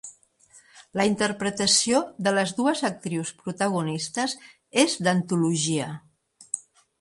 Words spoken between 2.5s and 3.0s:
dues